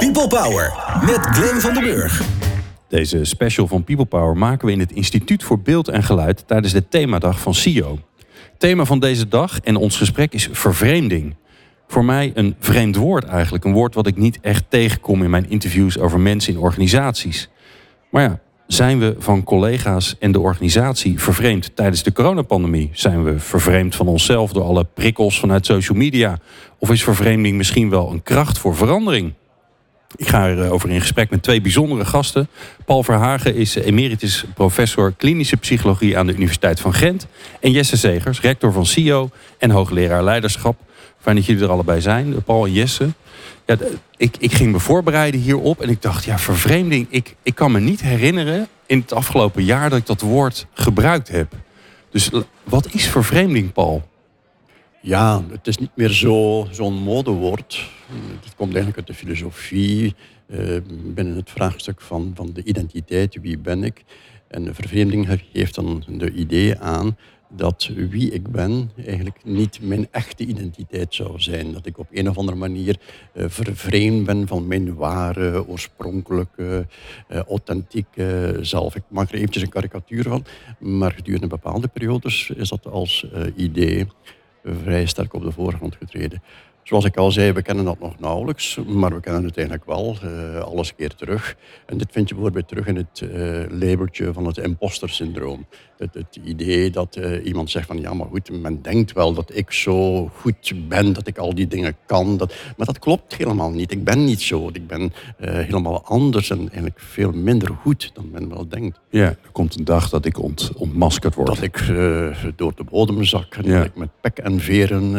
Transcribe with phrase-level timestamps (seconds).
[0.00, 0.72] People Power
[1.06, 2.22] met Glenn van den Burg.
[2.88, 6.72] Deze special van People Power maken we in het Instituut voor Beeld en Geluid tijdens
[6.72, 7.98] de themadag van CIO.
[8.58, 11.36] Thema van deze dag en ons gesprek is vervreemding.
[11.86, 13.64] Voor mij een vreemd woord eigenlijk.
[13.64, 17.48] Een woord wat ik niet echt tegenkom in mijn interviews over mensen in organisaties.
[18.10, 22.90] Maar ja, zijn we van collega's en de organisatie vervreemd tijdens de coronapandemie?
[22.92, 26.38] Zijn we vervreemd van onszelf door alle prikkels vanuit social media?
[26.78, 29.32] Of is vervreemding misschien wel een kracht voor verandering?
[30.16, 32.48] Ik ga erover in gesprek met twee bijzondere gasten.
[32.84, 37.26] Paul Verhagen is emeritus professor klinische psychologie aan de Universiteit van Gent.
[37.60, 40.80] En Jesse Zegers, rector van CIO en hoogleraar leiderschap.
[41.20, 43.08] Fijn dat jullie er allebei zijn, Paul en Jesse.
[43.66, 43.76] Ja,
[44.16, 47.06] ik, ik ging me voorbereiden hierop en ik dacht, ja, vervreemding.
[47.10, 51.28] Ik, ik kan me niet herinneren in het afgelopen jaar dat ik dat woord gebruikt
[51.28, 51.52] heb.
[52.10, 52.30] Dus
[52.64, 54.09] wat is vervreemding, Paul?
[55.02, 56.10] Ja, het is niet meer
[56.70, 57.90] zo'n modewoord.
[58.44, 60.14] Het komt eigenlijk uit de filosofie,
[60.46, 64.04] uh, binnen het vraagstuk van, van de identiteit, wie ben ik.
[64.48, 67.16] En de vervreemding geeft dan de idee aan
[67.48, 71.72] dat wie ik ben eigenlijk niet mijn echte identiteit zou zijn.
[71.72, 72.96] Dat ik op een of andere manier
[73.34, 76.86] uh, vervreemd ben van mijn ware, oorspronkelijke,
[77.28, 78.94] uh, authentieke zelf.
[78.94, 80.44] Ik maak er eventjes een karikatuur van,
[80.78, 83.26] maar gedurende bepaalde periodes is dat als
[83.56, 84.06] idee
[84.64, 86.42] vrij sterk op de voorgrond getreden.
[86.82, 90.16] Zoals ik al zei, we kennen dat nog nauwelijks, maar we kennen het eigenlijk wel,
[90.24, 91.56] uh, alles keer terug.
[91.86, 95.66] En dit vind je bijvoorbeeld terug in het uh, labeltje van het imposter syndroom.
[95.98, 99.54] Het, het idee dat uh, iemand zegt van ja, maar goed, men denkt wel dat
[99.54, 102.36] ik zo goed ben, dat ik al die dingen kan.
[102.36, 103.92] Dat, maar dat klopt helemaal niet.
[103.92, 104.68] Ik ben niet zo.
[104.72, 109.00] Ik ben helemaal anders en eigenlijk veel minder goed dan men wel denkt.
[109.10, 111.48] Ja, er komt een dag dat ik ont, ontmaskerd word.
[111.48, 111.86] Dat ik
[112.56, 113.76] door de bodem zak en ja.
[113.76, 115.14] dat ik met pek en veren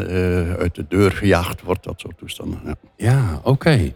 [0.58, 2.78] uit de deur gejaagd wordt, dat soort toestanden.
[2.98, 3.94] Ja, oké.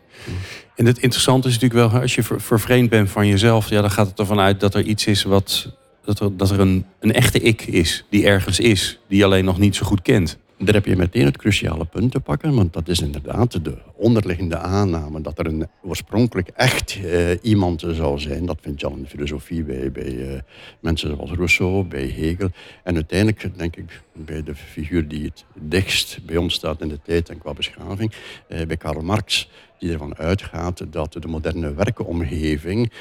[0.75, 3.91] En het interessante is natuurlijk wel, als je ver, vervreemd bent van jezelf, ja, dan
[3.91, 5.73] gaat het ervan uit dat er iets is wat.
[6.05, 9.45] dat er, dat er een, een echte ik is, die ergens is, die je alleen
[9.45, 10.37] nog niet zo goed kent.
[10.57, 14.57] Daar heb je meteen het cruciale punt te pakken, want dat is inderdaad de onderliggende
[14.57, 18.45] aanname dat er een oorspronkelijk echt uh, iemand zou zijn.
[18.45, 20.39] Dat vind je al in filosofie bij, bij uh,
[20.79, 22.49] mensen zoals Rousseau, bij Hegel.
[22.83, 26.99] En uiteindelijk, denk ik, bij de figuur die het dichtst bij ons staat in de
[27.03, 28.13] tijd en qua beschaving,
[28.47, 29.49] uh, bij Karl Marx
[29.85, 32.91] die ervan uitgaat dat de moderne werkomgeving,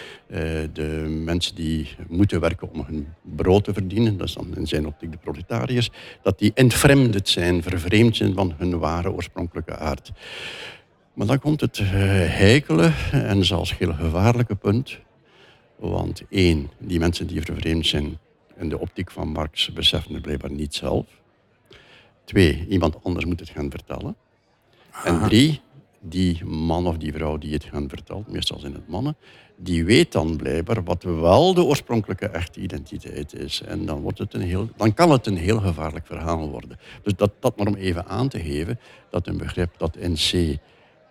[0.72, 4.86] de mensen die moeten werken om hun brood te verdienen, dat is dan in zijn
[4.86, 5.90] optiek de proletariërs,
[6.22, 10.12] dat die entfremded zijn, vervreemd zijn van hun ware oorspronkelijke aard.
[11.14, 14.98] Maar dan komt het heikele en zelfs heel gevaarlijke punt.
[15.76, 18.18] Want één, die mensen die vervreemd zijn
[18.56, 21.06] in de optiek van Marx beseffen het blijkbaar niet zelf.
[22.24, 24.16] Twee, iemand anders moet het gaan vertellen.
[25.04, 25.60] En drie,
[26.06, 29.16] die man of die vrouw die het gaan vertelt, meestal zijn het mannen,
[29.56, 33.62] die weet dan blijkbaar wat wel de oorspronkelijke echte identiteit is.
[33.62, 36.78] En dan, wordt het een heel, dan kan het een heel gevaarlijk verhaal worden.
[37.02, 38.78] Dus dat, dat maar om even aan te geven,
[39.10, 40.58] dat een begrip dat in C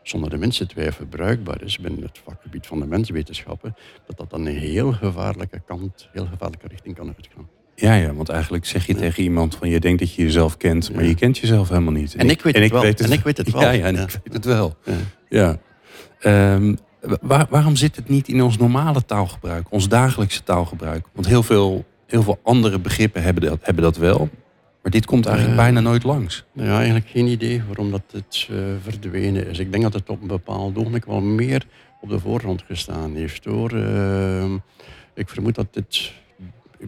[0.03, 4.45] zonder de minste twijfel bruikbaar is binnen het vakgebied van de menswetenschappen, dat dat een
[4.45, 7.49] heel gevaarlijke kant, heel gevaarlijke richting kan uitgaan.
[7.75, 10.93] Ja, ja, want eigenlijk zeg je tegen iemand van je denkt dat je jezelf kent,
[10.93, 12.15] maar je kent jezelf helemaal niet.
[12.15, 12.81] En, ik, weet, het, wel.
[12.81, 13.61] Weet het, en ik weet het wel.
[13.61, 14.75] Ja, ja en ik weet het wel.
[15.29, 15.57] Ja.
[16.25, 16.77] Um,
[17.21, 21.05] waar, waarom zit het niet in ons normale taalgebruik, ons dagelijkse taalgebruik?
[21.13, 24.29] Want heel veel, heel veel andere begrippen hebben dat, hebben dat wel.
[24.81, 26.45] Maar dit komt eigenlijk bijna nooit langs.
[26.53, 29.59] Ja, eigenlijk geen idee waarom dat het uh, verdwenen is.
[29.59, 31.65] Ik denk dat het op een bepaald ogenblik wel meer
[32.01, 33.45] op de voorgrond gestaan heeft.
[33.45, 33.73] Hoor.
[33.73, 34.53] Uh,
[35.13, 36.13] ik vermoed dat dit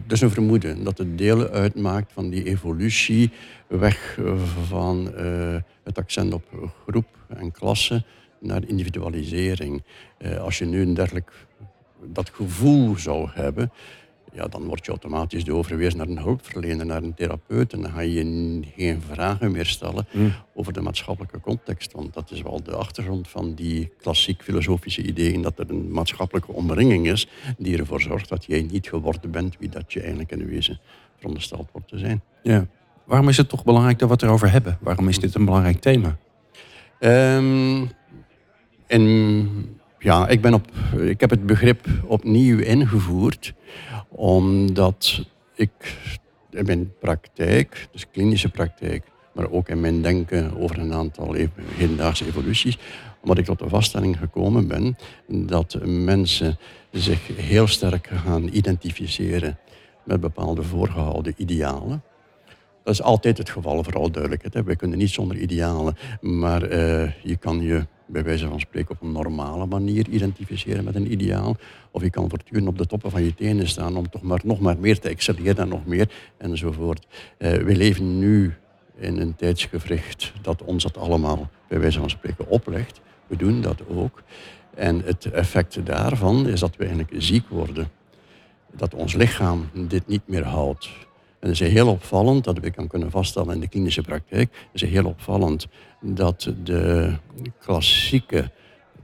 [0.06, 3.30] is een vermoeden, dat het deel uitmaakt van die evolutie
[3.66, 4.18] weg
[4.68, 8.04] van uh, het accent op groep en klasse
[8.40, 9.82] naar individualisering.
[10.18, 11.32] Uh, als je nu een dergelijk
[12.04, 13.72] dat gevoel zou hebben,
[14.36, 17.72] ja, dan word je automatisch doorverwezen naar een hulpverlener, naar een therapeut.
[17.72, 20.32] En dan ga je geen vragen meer stellen mm.
[20.54, 21.92] over de maatschappelijke context.
[21.92, 26.52] Want dat is wel de achtergrond van die klassiek filosofische ideeën dat er een maatschappelijke
[26.52, 27.28] omringing is
[27.58, 30.80] die ervoor zorgt dat jij niet geworden bent wie dat je eigenlijk in wezen
[31.16, 32.22] verondersteld wordt te zijn.
[32.42, 32.66] Ja.
[33.04, 34.78] Waarom is het toch belangrijk dat we het erover hebben?
[34.80, 36.16] Waarom is dit een belangrijk thema?
[37.00, 37.90] Um,
[38.86, 40.66] en ja, ik, ben op,
[40.98, 43.54] ik heb het begrip opnieuw ingevoerd
[44.16, 45.20] omdat
[45.54, 45.98] ik
[46.50, 51.32] in mijn praktijk, dus klinische praktijk, maar ook in mijn denken over een aantal
[51.70, 52.78] hedendaagse evoluties,
[53.22, 54.96] omdat ik tot de vaststelling gekomen ben
[55.26, 56.58] dat mensen
[56.90, 59.58] zich heel sterk gaan identificeren
[60.04, 62.02] met bepaalde voorgehouden idealen.
[62.84, 64.54] Dat is altijd het geval, vooral duidelijkheid.
[64.54, 64.62] Hè.
[64.62, 69.02] We kunnen niet zonder idealen, maar uh, je kan je bij wijze van spreken op
[69.02, 71.56] een normale manier identificeren met een ideaal.
[71.90, 74.60] Of je kan voortdurend op de toppen van je tenen staan om toch maar nog
[74.60, 77.06] maar meer te excelleren en nog meer enzovoort.
[77.38, 78.54] Uh, we leven nu
[78.96, 83.00] in een tijdsgevricht dat ons dat allemaal bij wijze van spreken oplegt.
[83.26, 84.22] We doen dat ook.
[84.74, 87.88] En het effect daarvan is dat we eigenlijk ziek worden.
[88.72, 90.88] Dat ons lichaam dit niet meer houdt.
[91.46, 94.82] En het is heel opvallend, dat we kan kunnen vaststellen in de klinische praktijk, het
[94.82, 95.66] is heel opvallend
[96.00, 97.12] dat de
[97.58, 98.50] klassieke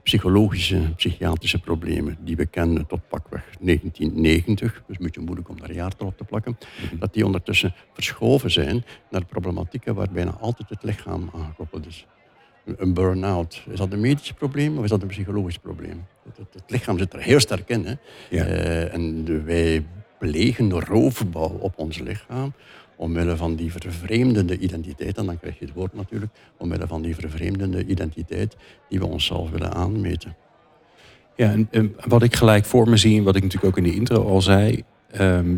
[0.03, 5.73] psychologische, psychiatrische problemen die we kennen tot pakweg 1990, dus een beetje moeilijk om daar
[5.73, 6.99] jaartal op te plakken, mhm.
[6.99, 12.07] dat die ondertussen verschoven zijn naar problematieken waar bijna altijd het lichaam aangekoppeld is.
[12.77, 16.07] Een burn-out, is dat een medisch probleem of is dat een psychologisch probleem?
[16.25, 17.87] Het, het, lichaam zit er heel sterk in.
[17.87, 17.95] Hè?
[18.31, 18.47] Ja.
[18.47, 19.85] Uh, en wij
[20.23, 22.53] plegen roofbouw op ons lichaam
[22.97, 27.15] omwille van die vervreemdende identiteit, en dan krijg je het woord natuurlijk, omwille van die
[27.15, 28.57] vervreemdende identiteit
[28.89, 30.37] die we onszelf willen aanmeten.
[31.37, 33.97] Ja, en, wat ik gelijk voor me zie, en wat ik natuurlijk ook in de
[33.97, 35.57] intro al zei, ehm,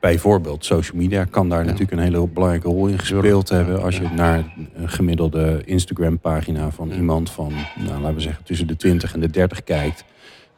[0.00, 3.82] bijvoorbeeld social media kan daar natuurlijk een hele belangrijke rol in gespeeld hebben.
[3.82, 8.76] Als je naar een gemiddelde Instagram-pagina van iemand van, nou, laten we zeggen, tussen de
[8.76, 10.04] 20 en de 30 kijkt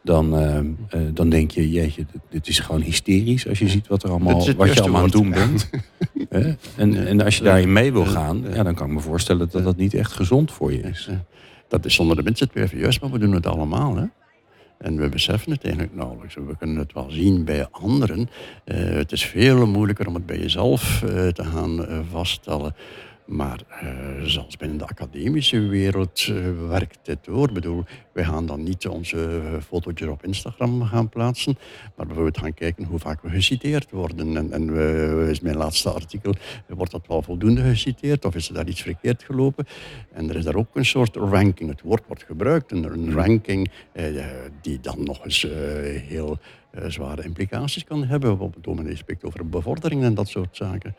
[0.02, 4.02] dan, uh, uh, dan denk je, jeetje, dit is gewoon hysterisch als je ziet wat,
[4.02, 5.70] er allemaal, wat je allemaal aan het doen bent.
[6.76, 9.64] en, en als je daarin mee wil gaan, ja, dan kan ik me voorstellen dat
[9.64, 11.08] dat niet echt gezond voor je is.
[11.69, 13.97] Dat is zonder de minste twijfel juist, maar we doen het allemaal.
[13.97, 14.05] Hè?
[14.79, 16.35] En we beseffen het eigenlijk nauwelijks.
[16.35, 18.19] We kunnen het wel zien bij anderen.
[18.64, 22.75] Uh, het is veel moeilijker om het bij jezelf te gaan vaststellen.
[23.31, 27.49] Maar uh, zelfs binnen de academische wereld uh, werkt dit door.
[27.49, 31.59] Ik bedoel, wij gaan dan niet onze fotootjes op Instagram gaan plaatsen,
[31.97, 34.37] maar bijvoorbeeld gaan kijken hoe vaak we geciteerd worden.
[34.37, 34.77] En, en
[35.29, 36.35] is mijn laatste artikel,
[36.67, 39.67] wordt dat wel voldoende geciteerd of is er daar iets verkeerd gelopen?
[40.12, 41.71] En er is daar ook een soort ranking.
[41.71, 44.05] Het woord wordt gebruikt, een, een ranking eh,
[44.61, 45.47] die dan nog eens
[46.06, 46.38] heel
[46.87, 48.38] zware implicaties kan hebben.
[48.38, 50.94] Op het moment spreekt over bevordering en dat soort zaken.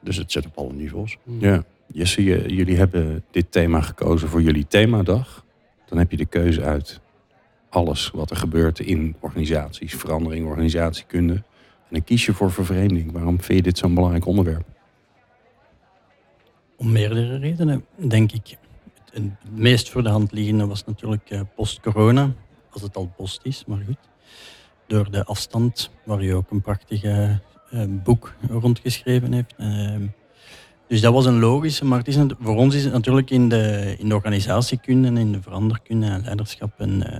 [0.00, 1.16] Dus het zit op alle niveaus.
[1.24, 2.22] Ja, Jesse,
[2.54, 5.44] jullie hebben dit thema gekozen voor jullie themadag.
[5.86, 7.00] Dan heb je de keuze uit
[7.68, 11.34] alles wat er gebeurt in organisaties, verandering, organisatiekunde.
[11.34, 13.12] En dan kies je voor vervreemding.
[13.12, 14.64] Waarom vind je dit zo'n belangrijk onderwerp?
[16.76, 18.58] Om meerdere redenen, denk ik.
[19.12, 22.32] Het, meest voor de hand liggende was natuurlijk eh, post-corona,
[22.70, 24.08] als het al post is, maar goed.
[24.86, 27.40] Door de afstand, waar je ook een prachtige
[27.88, 29.54] boek rondgeschreven heeft.
[29.56, 30.06] Ehm,
[30.90, 33.94] dus dat was een logische, maar het is voor ons is het natuurlijk in de,
[33.98, 37.16] in de organisatiekunde en in de veranderkunde en leiderschap een, uh,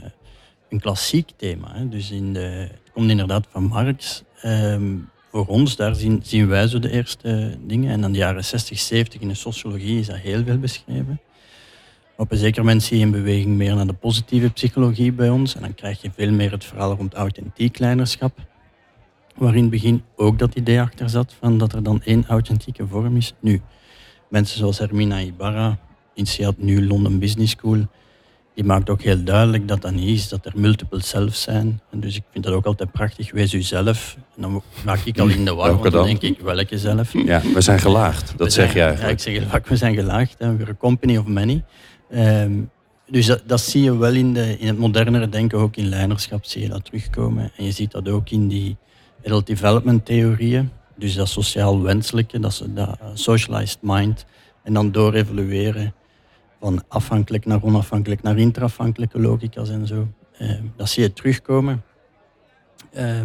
[0.69, 1.85] een klassiek thema.
[1.91, 4.23] Dus in de, het komt inderdaad van Marx.
[4.41, 4.97] Ehm,
[5.31, 7.91] voor ons, daar zien, zien wij zo de eerste dingen.
[7.91, 11.21] En dan de jaren 60, 70 in de sociologie is dat heel veel beschreven.
[12.17, 15.55] Op een zeker moment zie je een beweging meer naar de positieve psychologie bij ons.
[15.55, 18.39] En dan krijg je veel meer het verhaal rond authentiek leiderschap
[19.41, 22.87] waar in het begin ook dat idee achter zat van dat er dan één authentieke
[22.87, 23.35] vorm is.
[23.41, 23.61] Nu,
[24.29, 25.79] mensen zoals Hermina Ibarra,
[26.15, 27.87] initieert nu London Business School,
[28.55, 31.81] die maakt ook heel duidelijk dat dat niet is, dat er multiple selves zijn.
[31.91, 34.17] En dus ik vind dat ook altijd prachtig, wees u zelf.
[34.37, 37.13] En dan maak ik al in de war, want dan denk ik, welke zelf?
[37.13, 40.35] Ja, we zijn gelaagd, dat zeg jij Ja, ik zeg heel vaak, we zijn gelaagd,
[40.39, 40.57] hè.
[40.57, 41.65] we're a company of many.
[42.15, 42.71] Um,
[43.07, 46.45] dus dat, dat, zie je wel in, de, in het modernere denken, ook in leiderschap
[46.45, 47.53] zie je dat terugkomen.
[47.57, 48.77] En je ziet dat ook in die
[49.25, 50.71] adult development theorieën.
[50.97, 54.25] Dus dat sociaal wenselijke, dat, dat socialized mind.
[54.63, 55.95] En dan door evolueren
[56.61, 60.09] van afhankelijk naar onafhankelijk naar interafhankelijke logica's en zo.
[60.39, 61.85] Eh, dat zie je terugkomen.
[62.91, 63.21] Eh,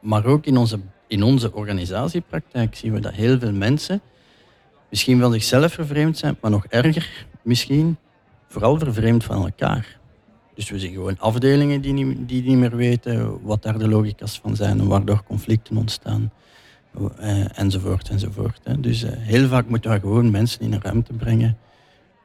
[0.00, 4.00] maar ook in onze, in onze organisatiepraktijk zien we dat heel veel mensen
[4.90, 7.96] misschien wel zichzelf vervreemd zijn, maar nog erger misschien,
[8.48, 9.99] vooral vervreemd van elkaar.
[10.60, 14.40] Dus we zien gewoon afdelingen die niet, die niet meer weten wat daar de logica's
[14.42, 16.32] van zijn en waardoor conflicten ontstaan.
[17.20, 18.60] Uh, enzovoort, enzovoort.
[18.64, 18.80] Hè.
[18.80, 21.58] Dus uh, heel vaak moeten we gewoon mensen in een ruimte brengen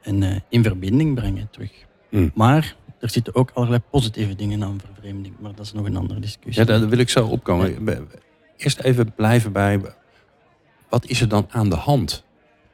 [0.02, 1.70] en uh, in verbinding brengen terug.
[2.10, 2.30] Mm.
[2.34, 6.20] Maar er zitten ook allerlei positieve dingen aan vervreemding, maar dat is nog een andere
[6.20, 6.64] discussie.
[6.64, 7.84] Ja, daar wil ik zo opkomen.
[7.84, 7.98] Ja.
[8.56, 9.80] Eerst even blijven bij,
[10.88, 12.24] wat is er dan aan de hand?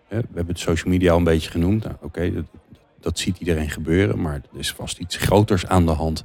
[0.08, 1.84] We hebben het social media al een beetje genoemd.
[1.84, 2.44] Nou, Oké,
[3.02, 6.24] dat ziet iedereen gebeuren, maar er is vast iets groters aan de hand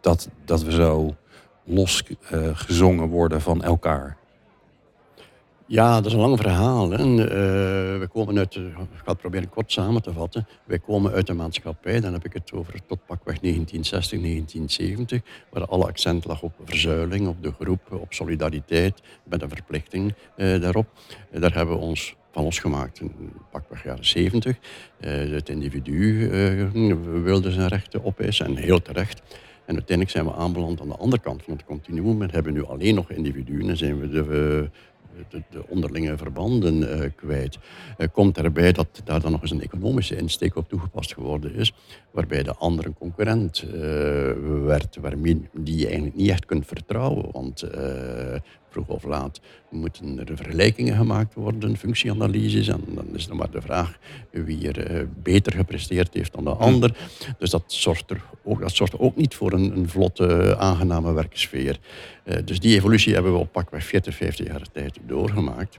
[0.00, 1.16] dat, dat we zo
[1.64, 4.16] losgezongen gezongen worden van elkaar.
[5.68, 6.90] Ja, dat is een lang verhaal.
[6.90, 7.04] Hè.
[7.04, 7.28] Uh,
[8.00, 8.72] we komen uit, ik
[9.04, 10.46] ga het proberen kort samen te vatten.
[10.64, 15.20] Wij komen uit de maatschappij, dan heb ik het over tot pakweg 1960, 1970,
[15.50, 20.86] waar alle accent lag op verzuiling, op de groep, op solidariteit, met een verplichting daarop.
[21.30, 23.00] daar hebben we ons van losgemaakt.
[23.50, 24.56] Pakweg jaren 70.
[24.98, 26.28] het individu
[27.22, 29.22] wilde zijn rechten opeisen en heel terecht.
[29.64, 32.18] En uiteindelijk zijn we aanbeland aan de andere kant van het continuum.
[32.18, 34.70] We hebben nu alleen nog individuen en zijn we de,
[35.28, 37.58] de, de onderlinge verbanden kwijt.
[38.12, 41.72] Komt erbij dat daar dan nog eens een economische insteek op toegepast geworden is,
[42.10, 43.64] waarbij de ander een concurrent
[44.64, 47.28] werd, waarmee die je eigenlijk niet echt kunt vertrouwen.
[47.32, 47.64] Want
[48.76, 49.40] vroeg of laat
[49.70, 52.68] moeten er vergelijkingen gemaakt worden, functieanalyses.
[52.68, 53.98] En dan is er maar de vraag
[54.30, 56.96] wie er beter gepresteerd heeft dan de ander.
[57.38, 61.78] Dus dat zorgt er ook, dat zorgt ook niet voor een, een vlotte, aangename werksfeer.
[62.24, 65.78] Uh, dus die evolutie hebben we op pakweg 40, 50 jaar tijd doorgemaakt.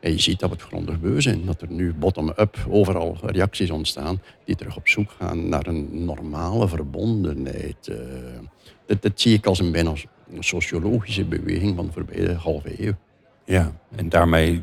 [0.00, 1.46] En je ziet dat we het grondig beu zijn.
[1.46, 6.68] Dat er nu bottom-up overal reacties ontstaan die terug op zoek gaan naar een normale
[6.68, 7.90] verbondenheid.
[8.86, 9.92] Dat, dat, zie ik als een bijna
[10.38, 12.92] sociologische beweging van de voorbije halve eeuw.
[13.44, 14.62] Ja, en daarmee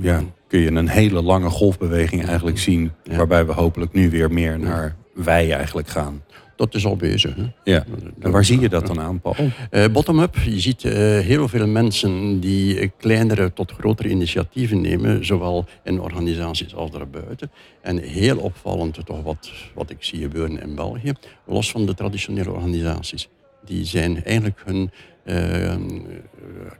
[0.00, 2.92] ja, kun je een hele lange golfbeweging eigenlijk zien.
[3.04, 6.22] Waarbij we hopelijk nu weer meer naar wij eigenlijk gaan.
[6.56, 7.34] Dat is al bezig.
[7.34, 7.52] Hè?
[7.64, 7.84] Ja.
[8.20, 9.34] En waar zie je dat dan aan, Paul?
[9.70, 10.36] Uh, Bottom-up.
[10.36, 16.74] Je ziet uh, heel veel mensen die kleinere tot grotere initiatieven nemen, zowel in organisaties
[16.74, 17.50] als daarbuiten.
[17.80, 21.12] En heel opvallend, toch wat, wat ik zie gebeuren in België,
[21.46, 23.28] los van de traditionele organisaties.
[23.64, 24.90] Die zijn eigenlijk hun
[25.24, 25.74] uh,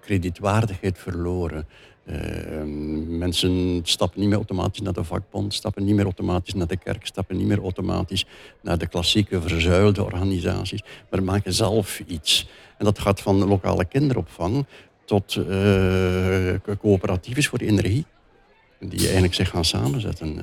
[0.01, 1.67] kredietwaardigheid verloren.
[2.05, 2.17] Uh,
[3.19, 7.07] mensen stappen niet meer automatisch naar de vakbond, stappen niet meer automatisch naar de kerk,
[7.07, 8.27] stappen niet meer automatisch
[8.61, 12.49] naar de klassieke verzuilde organisaties, maar maken zelf iets.
[12.79, 14.67] En dat gaat van lokale kinderopvang
[15.05, 18.05] tot uh, coöperatiefs voor de energie,
[18.79, 20.37] die eigenlijk zich gaan samenzetten.
[20.37, 20.43] Uh.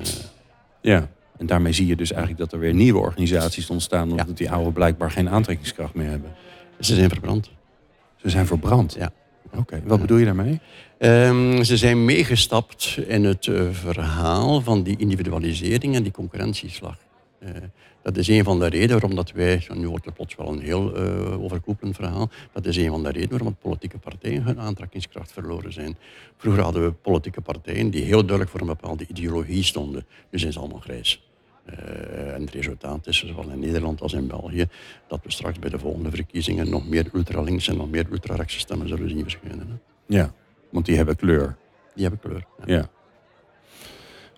[0.80, 1.08] Ja,
[1.40, 4.72] en daarmee zie je dus eigenlijk dat er weer nieuwe organisaties ontstaan, omdat die oude
[4.72, 6.30] blijkbaar geen aantrekkingskracht meer hebben.
[6.80, 7.50] Ze zijn verbrand.
[8.16, 8.94] Ze zijn verbrand?
[8.98, 9.12] Ja.
[9.56, 10.60] Oké, wat bedoel je daarmee?
[10.98, 16.96] Um, ze zijn meegestapt in het uh, verhaal van die individualisering en die concurrentieslag.
[17.42, 17.48] Uh,
[18.02, 20.60] dat is een van de redenen waarom dat wij, nu wordt het plots wel een
[20.60, 25.32] heel uh, overkoepelend verhaal, dat is een van de redenen waarom politieke partijen hun aantrekkingskracht
[25.32, 25.96] verloren zijn.
[26.36, 30.06] Vroeger hadden we politieke partijen die heel duidelijk voor een bepaalde ideologie stonden.
[30.30, 31.29] Nu zijn ze allemaal grijs.
[31.66, 34.68] Uh, en het resultaat is, zowel in Nederland als in België,
[35.08, 38.88] dat we straks bij de volgende verkiezingen nog meer ultralinks en nog meer ultrarechtse stemmen
[38.88, 39.68] zullen zien verschijnen.
[39.68, 39.74] Hè?
[40.16, 40.32] Ja,
[40.70, 41.56] want die hebben kleur.
[41.94, 42.44] Die hebben kleur.
[42.64, 42.74] Ja.
[42.74, 42.88] ja.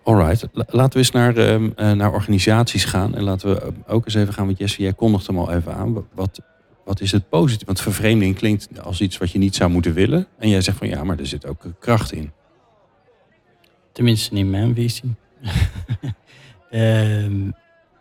[0.03, 3.15] Alright, laten we eens naar, uh, naar organisaties gaan.
[3.15, 6.05] En laten we ook eens even gaan, want Jesse, jij kondigt hem al even aan.
[6.13, 6.41] Wat,
[6.85, 7.65] wat is het positief?
[7.65, 10.27] Want vervreemding klinkt als iets wat je niet zou moeten willen.
[10.37, 12.31] En jij zegt van ja, maar er zit ook kracht in.
[13.91, 15.15] Tenminste in mijn visie.
[16.73, 17.25] Uh,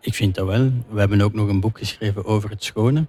[0.01, 0.71] ik vind dat wel.
[0.89, 3.07] We hebben ook nog een boek geschreven over het schone.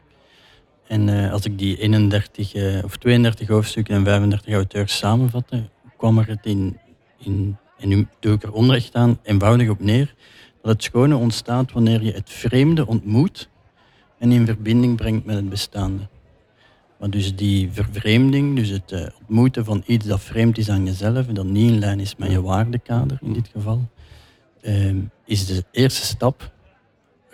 [0.88, 6.18] En uh, als ik die 31 uh, of 32 hoofdstukken en 35 auteurs samenvatte, kwam
[6.18, 6.78] er het in,
[7.18, 10.16] in en nu doe ik er onrecht aan, eenvoudig op neer,
[10.62, 13.50] dat het schone ontstaat wanneer je het vreemde ontmoet
[14.18, 16.08] en in verbinding brengt met het bestaande.
[17.00, 21.26] Maar dus die vervreemding, dus het uh, ontmoeten van iets dat vreemd is aan jezelf,
[21.26, 23.90] dat niet in lijn is met je waardekader in dit geval,
[24.62, 24.96] uh,
[25.34, 26.52] is de eerste stap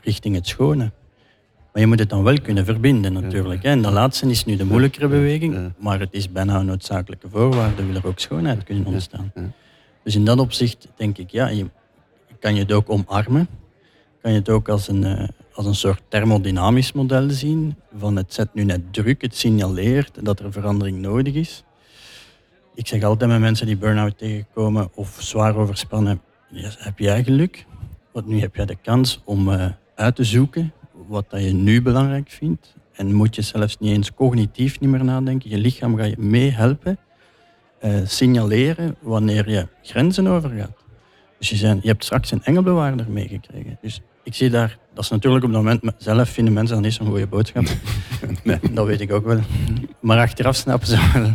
[0.03, 0.91] richting het schone.
[1.71, 3.63] Maar je moet het dan wel kunnen verbinden natuurlijk.
[3.63, 7.85] En de laatste is nu de moeilijkere beweging, maar het is bijna een noodzakelijke voorwaarde,
[7.85, 9.31] wil er ook schoonheid kunnen ontstaan.
[10.03, 11.65] Dus in dat opzicht denk ik, ja, je,
[12.39, 13.47] kan je het ook omarmen.
[14.21, 17.75] Kan je het ook als een, uh, als een soort thermodynamisch model zien.
[17.97, 21.63] Van het zet nu net druk, het signaleert dat er verandering nodig is.
[22.75, 26.21] Ik zeg altijd met mensen die burn-out tegenkomen of zwaar overspannen,
[26.77, 27.65] heb jij geluk.
[28.19, 30.73] Want nu heb jij de kans om uh, uit te zoeken
[31.07, 32.75] wat dat je nu belangrijk vindt.
[32.93, 35.49] En moet je zelfs niet eens cognitief niet meer nadenken.
[35.49, 36.97] Je lichaam gaat je meehelpen
[37.81, 40.83] uh, signaleren wanneer je grenzen overgaat.
[41.37, 43.77] Dus je, zijn, je hebt straks een engelbewaarder meegekregen.
[43.81, 46.93] Dus ik zie daar, dat is natuurlijk op het moment zelf vinden mensen dat niet
[46.93, 47.65] zo'n goede boodschap.
[48.43, 49.39] nee, dat weet ik ook wel.
[49.99, 51.31] Maar achteraf snappen ze wel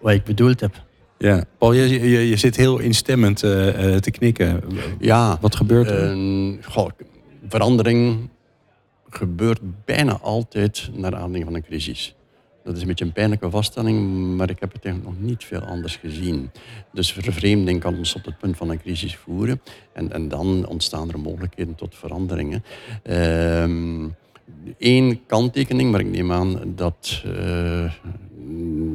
[0.00, 0.84] wat ik bedoeld heb.
[1.18, 3.50] Ja, Paul, je, je, je zit heel instemmend uh,
[3.96, 4.62] te knikken.
[4.98, 5.38] Ja.
[5.40, 6.16] Wat gebeurt er?
[6.16, 6.88] Uh, goh,
[7.48, 8.28] verandering
[9.08, 12.14] gebeurt bijna altijd naar aanleiding van een crisis.
[12.64, 15.60] Dat is een beetje een pijnlijke vaststelling, maar ik heb het eigenlijk nog niet veel
[15.60, 16.50] anders gezien.
[16.92, 19.60] Dus vervreemding kan ons op het punt van een crisis voeren.
[19.92, 22.64] En, en dan ontstaan er mogelijkheden tot veranderingen.
[23.02, 24.14] Eén
[24.78, 27.92] ehm, kanttekening, maar ik neem aan dat uh,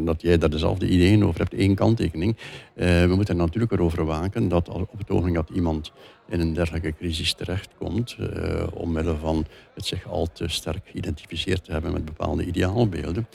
[0.05, 2.37] dat jij daar dezelfde ideeën over hebt, één kanttekening.
[2.75, 5.91] Uh, we moeten natuurlijk erover waken dat op het ogenblik dat iemand
[6.29, 11.71] in een dergelijke crisis terechtkomt, uh, omwille van het zich al te sterk geïdentificeerd te
[11.71, 13.27] hebben met bepaalde ideaalbeelden,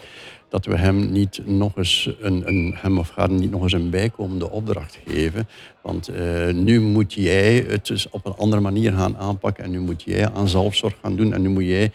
[0.49, 3.91] dat we hem niet nog eens een, een, hem of haar niet nog eens een
[3.91, 5.49] bijkomende opdracht geven.
[5.83, 9.81] Want uh, nu moet jij het dus op een andere manier gaan aanpakken en nu
[9.81, 11.93] moet jij aan zelfzorg gaan doen en nu moet jij,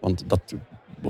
[0.00, 0.54] want dat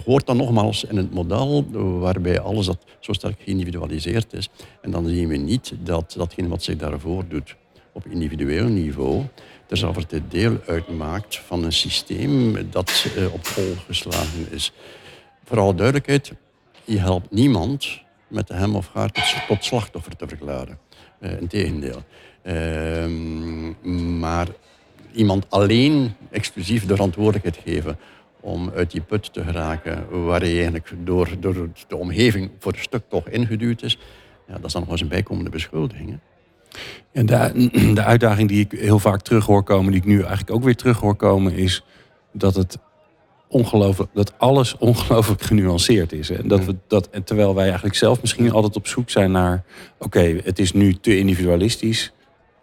[0.04, 1.66] hoort dan nogmaals in het model
[1.98, 4.48] waarbij alles dat zo sterk geïndividualiseerd is.
[4.80, 7.56] En dan zien we niet dat datgene wat zich daarvoor doet
[7.92, 9.22] op individueel niveau
[9.66, 14.72] terzelfde deel uitmaakt van een systeem dat uh, op vol geslagen is.
[15.44, 16.32] Vooral duidelijkheid,
[16.84, 19.10] je helpt niemand met hem of haar
[19.48, 20.78] tot, slachtoffer te verklaren.
[21.20, 22.02] Uh, Integendeel.
[22.42, 23.06] Uh,
[24.18, 24.48] maar
[25.12, 27.98] iemand alleen exclusief de verantwoordelijkheid geven
[28.44, 32.78] om uit die put te geraken waar hij eigenlijk door, door de omgeving voor een
[32.78, 33.98] stuk toch ingeduwd is,
[34.46, 36.18] ja, dat is dan nog eens een bijkomende beschuldiging.
[37.12, 40.50] En de, de uitdaging die ik heel vaak terug hoor komen, die ik nu eigenlijk
[40.50, 41.84] ook weer terug hoor komen, is
[42.32, 42.78] dat het
[43.48, 46.30] ongelooflijk, dat alles ongelooflijk genuanceerd is.
[46.30, 49.64] En dat we dat, terwijl wij eigenlijk zelf misschien altijd op zoek zijn naar,
[49.98, 52.12] oké, het is nu te individualistisch.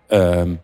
[0.09, 0.59] Um,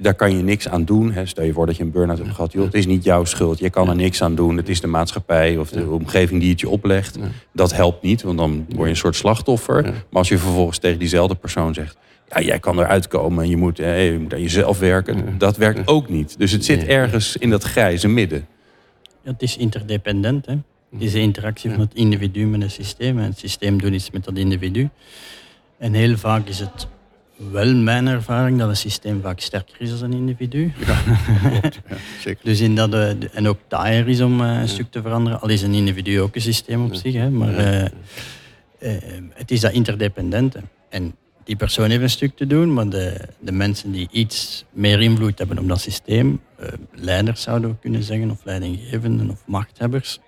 [0.00, 1.12] daar kan je niks aan doen.
[1.12, 1.26] Hè.
[1.26, 2.52] Stel je voor dat je een burn-out hebt gehad.
[2.52, 3.58] Joh, het is niet jouw schuld.
[3.58, 4.56] Je kan er niks aan doen.
[4.56, 7.18] Het is de maatschappij of de omgeving die het je oplegt.
[7.52, 9.82] Dat helpt niet, want dan word je een soort slachtoffer.
[9.82, 11.96] Maar als je vervolgens tegen diezelfde persoon zegt...
[12.28, 15.38] ja, jij kan eruit komen en je moet, je moet aan jezelf werken.
[15.38, 16.38] Dat werkt ook niet.
[16.38, 18.46] Dus het zit ergens in dat grijze midden.
[19.22, 20.46] Ja, het is interdependent.
[20.46, 20.54] Hè?
[20.92, 23.18] Het is de interactie van het individu met het systeem.
[23.18, 24.88] En het systeem doet iets met dat individu.
[25.78, 26.88] En heel vaak is het
[27.48, 30.72] wel mijn ervaring dat een systeem vaak sterker is dan een individu.
[30.86, 31.02] Ja,
[31.50, 31.60] ja,
[32.24, 32.44] zeker.
[32.44, 35.40] dus in dat, uh, en ook taaier is om uh, een stuk te veranderen.
[35.40, 37.14] Al is een individu ook een systeem op zich.
[37.14, 37.88] Hè, maar uh,
[39.34, 40.60] het is dat interdependente.
[40.88, 45.00] En die persoon heeft een stuk te doen, maar de, de mensen die iets meer
[45.00, 46.40] invloed hebben op dat systeem,
[46.92, 50.18] leiders zouden we kunnen zeggen, of leidinggevenden of machthebbers,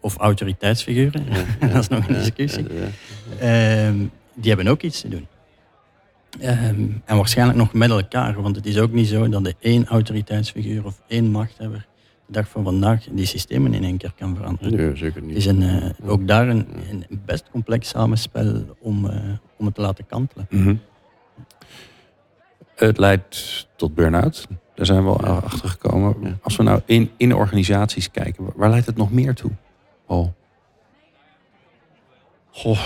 [0.00, 1.26] of autoriteitsfiguren,
[1.72, 2.66] dat is nog een discussie,
[3.38, 3.96] ehm,
[4.34, 5.26] die hebben ook iets te doen.
[6.38, 9.86] Um, en waarschijnlijk nog met elkaar, want het is ook niet zo dat de één
[9.86, 11.86] autoriteitsfiguur of één machthebber
[12.26, 14.74] de dag van vandaag die systemen in één keer kan veranderen.
[14.74, 15.30] Nee, zeker niet.
[15.30, 19.12] Het is een, uh, ook daar een, een, best complex samenspel om, uh,
[19.56, 20.46] om het te laten kantelen.
[20.50, 20.80] Mm -hmm.
[22.74, 24.46] Het leidt tot burn-out.
[24.74, 25.36] Daar zijn we al ja.
[25.36, 26.16] achter gekomen.
[26.22, 26.38] Ja.
[26.42, 29.50] Als we nou in, in organisaties kijken, waar leidt het nog meer toe?
[30.06, 30.34] Paul?
[32.50, 32.80] Goh,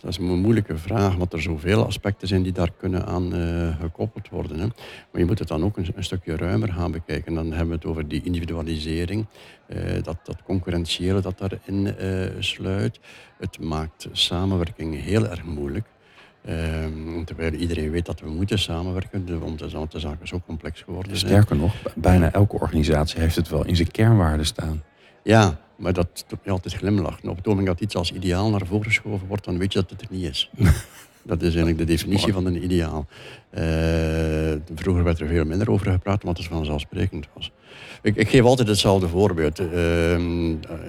[0.00, 3.76] dat is een moeilijke vraag, want er zoveel aspecten zijn die daar kunnen aan uh,
[3.80, 4.58] gekoppeld worden.
[4.58, 4.66] Hè.
[4.66, 7.34] Maar je moet het dan ook een, een, stukje ruimer gaan bekijken.
[7.34, 9.26] Dan hebben we het over die individualisering,
[9.66, 13.00] uh, dat, dat concurrentiële dat daarin uh, sluit.
[13.38, 15.86] Het maakt samenwerking heel erg moeilijk.
[16.44, 19.58] Ehm, terwijl iedereen weet dat we moeten samenwerken, want
[19.92, 21.32] de zaken zo complex geworden zijn.
[21.32, 24.82] Sterker nog, bijna elke organisatie heeft het wel in zijn kernwaarden staan.
[25.22, 27.28] Ja, maar dat me altijd glimlachen.
[27.28, 29.90] Op het moment dat iets als ideaal naar voren geschoven wordt, dan weet je dat
[29.90, 30.50] het er niet is.
[31.28, 33.06] dat is eigenlijk de definitie van een ideaal.
[33.58, 33.62] Uh,
[34.74, 37.52] vroeger werd er veel minder over gepraat, omdat het vanzelfsprekend was.
[38.02, 39.60] Ik, ik geef altijd hetzelfde voorbeeld.
[39.60, 40.12] Uh,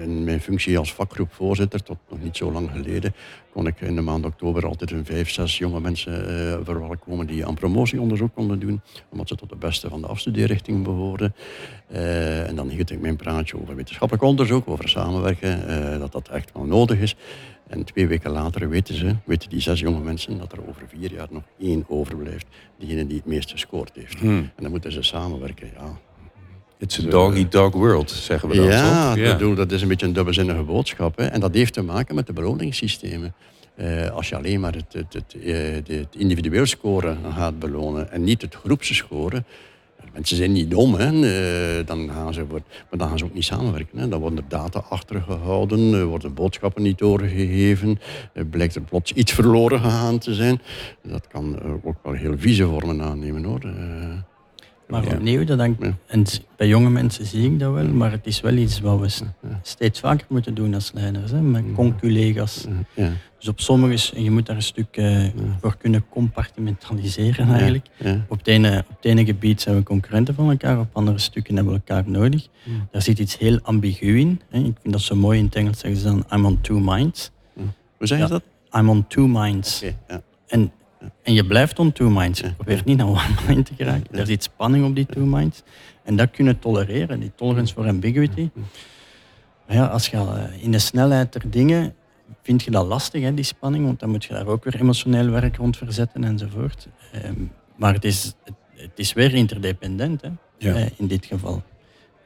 [0.02, 3.14] in mijn functie als vakgroepvoorzitter, tot nog niet zo lang geleden,
[3.52, 7.46] kon ik in de maand oktober altijd een vijf, zes jonge mensen uh, verwelkomen die
[7.46, 11.34] aan promotieonderzoek konden doen, omdat ze tot de beste van de afstudeerrichting behoorden.
[12.46, 15.60] En dan hield ik mijn praatje over wetenschappelijk onderzoek, over samenwerken,
[15.98, 17.16] dat dat echt wel nodig is.
[17.70, 21.12] En twee weken later weten ze, weten die zes jonge mensen, dat er over vier
[21.12, 22.46] jaar nog één overblijft,
[22.78, 24.18] diegene die het meeste gescoord heeft.
[24.18, 24.38] Hmm.
[24.38, 25.98] En dan moeten ze samenwerken, ja.
[26.78, 28.64] It's a dog-eat-dog world, zeggen we dan.
[28.64, 29.34] Ja, ja.
[29.34, 31.16] Dat, dat is een beetje een dubbelzinnige boodschap.
[31.16, 31.26] Hè.
[31.26, 33.34] En dat heeft te maken met de beloningssystemen.
[33.76, 38.42] Uh, als je alleen maar het, het, het, het, individueel scoren gaat belonen en niet
[38.42, 38.54] het
[40.20, 41.12] Mensen zijn niet dom, hè.
[41.12, 43.98] Uh, dan gaan ze, maar dan gaan ze ook niet samenwerken.
[43.98, 44.08] Hè.
[44.08, 47.98] Dan worden er data achtergehouden, er worden boodschappen niet doorgegeven,
[48.32, 50.60] er blijkt er plots iets verloren gegaan te zijn.
[51.02, 53.64] Dat kan ook wel heel vieze vormen aannemen, hoor.
[53.64, 53.72] Uh,
[54.88, 55.14] maar ja.
[55.14, 56.24] opnieuw, dat denk, en
[56.56, 59.24] bij jonge mensen zie ik dat wel, maar het is wel iets wat we
[59.62, 62.66] steeds vaker moeten doen als leiders, hè, met conculega's.
[62.94, 63.12] Ja.
[63.40, 65.26] Dus op sommige, je moet daar een stuk uh,
[65.60, 67.86] voor kunnen compartimentaliseren eigenlijk.
[68.28, 71.54] Op, het ene, op het ene gebied zijn we concurrenten van elkaar, op andere stukken
[71.56, 72.48] hebben we elkaar nodig.
[72.90, 74.40] Daar zit iets heel ambigu in.
[74.50, 74.58] Hè.
[74.58, 77.30] Ik vind dat zo mooi in het Engels zeggen ze dan I'm on two minds.
[77.96, 78.42] Hoe zeg je dat?
[78.72, 79.82] I'm on two minds.
[79.82, 80.72] Okay, en
[81.22, 82.40] en je blijft on two minds.
[82.40, 84.18] Je probeert niet naar one mind te geraken.
[84.18, 85.62] Er zit spanning op die two minds.
[86.04, 88.50] En dat kunnen tolereren, die tolerance voor ambiguity.
[89.66, 91.94] Maar ja, als je eh, in de snelheid der dingen
[92.42, 95.30] vind je dat lastig, hè, die spanning, want dan moet je daar ook weer emotioneel
[95.30, 96.88] werk rond verzetten enzovoort.
[97.12, 97.34] Ehm,
[97.76, 100.74] maar het is, het, het is weer interdependent hè, Ja.
[100.74, 101.62] eh, in dit geval.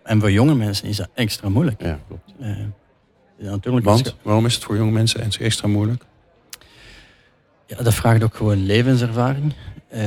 [0.03, 1.83] En voor jonge mensen is dat extra moeilijk.
[1.83, 2.33] Ja, klopt.
[2.41, 2.57] Eh,
[3.39, 6.05] natuurlijk Want waarom is het voor jonge mensen extra moeilijk?
[7.67, 9.53] Ja, dat vraagt ook gewoon levenservaring.
[9.89, 10.03] Eh,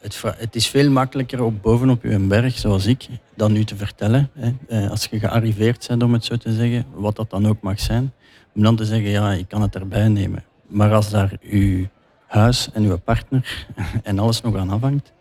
[0.00, 4.30] het, het is veel makkelijker op bovenop uw berg, zoals ik, dan nu te vertellen.
[4.66, 4.88] Hè.
[4.88, 8.12] Als je gearriveerd bent, om het zo te zeggen, wat dat dan ook mag zijn,
[8.54, 10.44] om dan te zeggen, ja, ik kan het erbij nemen.
[10.66, 11.86] Maar als daar uw
[12.26, 13.66] huis en uw partner
[14.02, 15.12] en alles nog aan afhangt,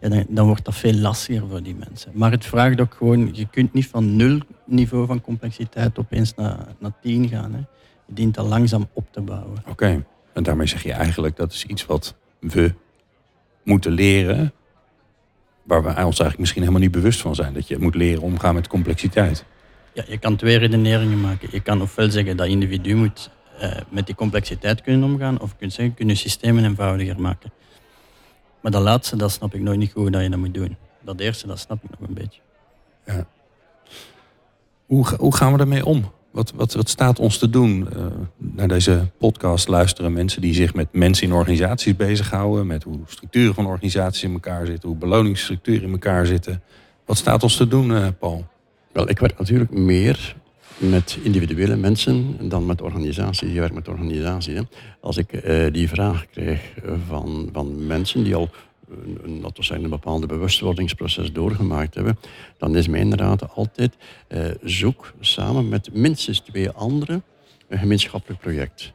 [0.00, 2.10] dan, dan wordt dat veel lastiger voor die mensen.
[2.14, 6.58] Maar het vraagt ook gewoon, je kunt niet van nul niveau van complexiteit opeens naar,
[6.78, 7.52] naar tien gaan.
[7.52, 7.60] Hè.
[8.06, 9.62] Je dient dat langzaam op te bouwen.
[9.66, 10.04] Oké.
[10.32, 12.74] En daarmee zeg je eigenlijk dat is iets wat we
[13.62, 14.52] moeten leren.
[15.62, 17.52] Waar we ons eigenlijk misschien helemaal niet bewust van zijn.
[17.52, 19.44] Dat je moet leren omgaan met complexiteit.
[19.98, 21.48] Ja, je kan twee redeneringen maken.
[21.52, 23.30] Je kan ofwel zeggen dat individu moet
[23.60, 27.52] eh, met die complexiteit kunnen omgaan, of je kunt zeggen, kun je systemen eenvoudiger maken.
[28.60, 30.76] Maar dat laatste, dat snap ik nog niet goed dat je dat moet doen.
[31.00, 32.40] Dat eerste, dat snap ik nog een beetje.
[34.86, 36.12] Hoe, ga- hoe gaan we ermee om?
[36.30, 37.88] Wat, wat, wat staat ons te doen?
[37.92, 38.06] Eh,
[38.36, 42.66] naar deze podcast luisteren mensen die zich met mensen in organisaties bezighouden.
[42.66, 44.88] Met hoe structuren van organisaties in elkaar zitten.
[44.88, 46.62] Hoe beloningsstructuren in elkaar zitten.
[47.04, 48.46] Wat staat ons te doen, eh, Paul?
[48.98, 50.36] Wel, ik werk natuurlijk meer
[50.76, 53.52] met individuele mensen dan met organisaties.
[53.52, 54.60] Je werkt met organisaties.
[55.00, 56.60] Als ik eh, die vraag krijg
[57.08, 58.50] van, van mensen die al
[59.22, 62.18] een, we zeggen, een bepaalde bewustwordingsproces doorgemaakt hebben,
[62.56, 63.96] dan is mijn raad altijd
[64.28, 67.22] eh, zoek samen met minstens twee anderen
[67.68, 68.92] een gemeenschappelijk project.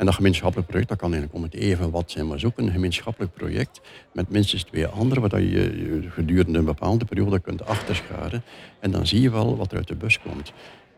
[0.00, 2.70] En dat gemeenschappelijk project, dat kan eigenlijk om het even wat zijn, maar zoek een
[2.70, 3.80] gemeenschappelijk project
[4.12, 8.42] met minstens twee anderen, waar je je gedurende een bepaalde periode kunt achterscharen.
[8.78, 10.52] En dan zie je wel wat er uit de bus komt.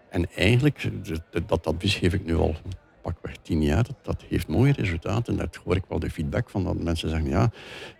[0.09, 0.91] En eigenlijk,
[1.47, 2.55] dat, advies geef ik nu al
[3.03, 5.37] pakweg tien jaar, dat, dat heeft mooie resultaten.
[5.37, 7.51] Daar hoor ik wel de feedback van, dat mensen zeggen, ja,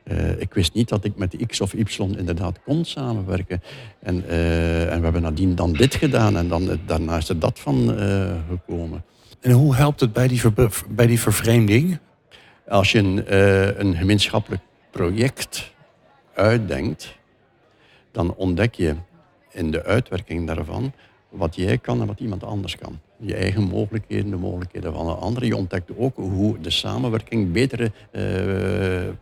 [0.05, 3.63] eh, ik wist niet dat ik met X of Y inderdaad kon samenwerken.
[4.01, 7.59] En, eh, en we hebben nadien dan dit gedaan en dan, daarna is er dat
[7.59, 9.05] van eh, gekomen.
[9.43, 11.99] En hoe helpt het bij die, ver- bij die vervreemding?
[12.69, 15.73] Als je een, eh, een gemeenschappelijk project
[16.35, 17.19] uitdenkt,
[18.13, 18.95] dan ontdek je
[19.51, 20.93] in de uitwerking daarvan
[21.29, 23.01] wat jij kan en wat iemand anders kan.
[23.19, 25.45] Je eigen mogelijkheden, de mogelijkheden van een ander.
[25.45, 28.23] Je ontdekt ook hoe de samenwerking betere eh,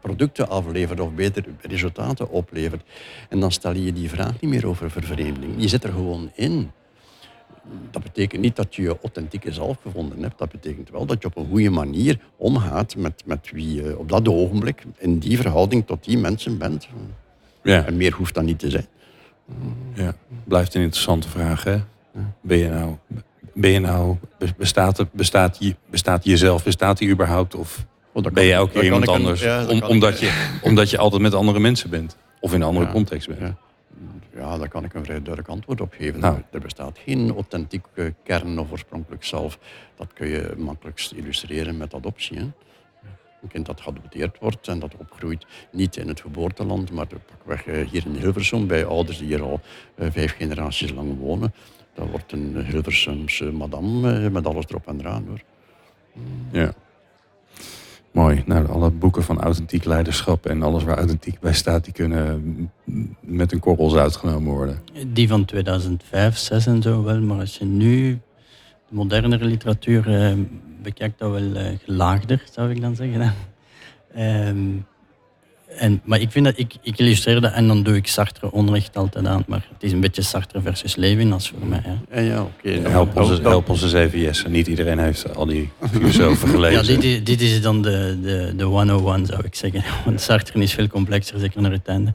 [0.00, 2.82] producten aflevert of betere resultaten oplevert.
[3.28, 5.52] En dan stel je die vraag niet meer over vervreemding.
[5.56, 6.70] Je zit er gewoon in.
[7.90, 10.38] Dat betekent niet dat je je authentieke zelf gevonden hebt.
[10.38, 14.08] Dat betekent wel dat je op een goede manier omgaat met, met wie je op
[14.08, 16.88] dat ogenblik in die verhouding tot die mensen bent.
[17.62, 18.86] Ja, En meer hoeft dat niet te zijn.
[19.94, 20.14] ja.
[20.44, 21.64] blijft een interessante vraag.
[21.64, 21.76] Hè?
[22.40, 22.96] Ben je nou,
[23.54, 24.16] ben je nou
[24.56, 27.54] bestaat, bestaat, je, bestaat jezelf, bestaat die überhaupt?
[27.54, 29.40] Of Oh, ben dat kan iemand een- anders?
[29.40, 32.16] ja, Om- ik- omdat, je, omdat je altijd met andere mensen bent.
[32.40, 32.92] Of in een andere Ja.
[32.92, 33.40] context bent.
[33.40, 33.56] Ja.
[34.40, 36.20] Ja, daar kan ik een vrij duidelijk antwoord op geven.
[36.20, 36.42] Nou.
[36.50, 39.58] Er bestaat geen authentieke kern of oorspronkelijk zelf.
[39.96, 42.38] Dat kun je makkelijkst illustreren met adoptie.
[42.38, 42.42] Hè.
[43.42, 47.88] Een kind dat geadopteerd wordt en dat opgroeit, niet in het geboorteland, maar pakweg eh,
[47.88, 49.60] hier in Hilversum, bij ouders die hier al
[49.94, 51.54] eh, vijf generaties lang wonen.
[51.94, 55.26] Dat wordt een Hilversumse madame eh, met alles erop en eraan.
[55.26, 55.40] Hoor.
[56.52, 56.72] Ja.
[58.10, 58.42] Mooi.
[58.46, 62.70] Nou, alle boeken van authentiek leiderschap en alles waar authentiek bij staat, die kunnen
[63.20, 64.78] met een korrel zout genomen worden.
[65.06, 68.20] Die van 2005, 6 en zo wel, maar als je nu
[68.88, 70.32] de modernere literatuur eh,
[70.82, 73.20] bekijkt, dat wel eh, gelaagder, zou ik dan zeggen.
[73.20, 73.32] hè.
[75.78, 78.96] En, maar ik vind dat, ik, ik illustreer dat en dan doe ik Sartre onrecht
[78.96, 81.80] altijd aan, maar het is een beetje Sartre versus Levinas voor mij.
[81.82, 81.92] Hè.
[82.08, 82.46] En ja,
[82.90, 84.50] Help onze, dan- help onze zeven yessen.
[84.50, 86.86] Niet iedereen heeft al die filosofen Ja, gelezen.
[86.86, 89.82] dit, is- dit is dan de, de, de 101, zou ik zeggen.
[90.04, 92.14] Want Sartre is veel complexer, zeker naar het einde.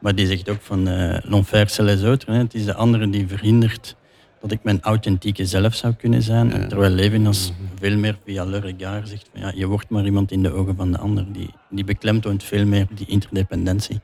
[0.00, 2.34] Maar die zegt ook van eh l'enfer c'est les autres.
[2.36, 2.42] Hè.
[2.42, 3.96] Het is de andere die verhindert
[4.44, 6.48] dat ik mijn authentieke zelf zou kunnen zijn.
[6.48, 6.66] Ja.
[6.66, 10.42] Terwijl Levinas veel meer via le regard zegt van ja, je wordt maar iemand in
[10.42, 11.32] de ogen van de ander.
[11.32, 14.00] Die, die beklemtoont veel meer die interdependentie.